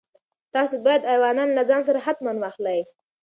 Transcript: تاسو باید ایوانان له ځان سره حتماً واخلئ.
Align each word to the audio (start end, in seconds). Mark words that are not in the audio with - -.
تاسو 0.53 0.75
باید 0.85 1.03
ایوانان 1.11 1.49
له 1.57 1.63
ځان 1.69 1.81
سره 1.87 1.99
حتماً 2.05 2.31
واخلئ. 2.41 2.79